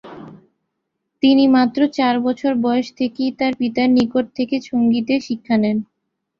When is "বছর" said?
2.25-2.51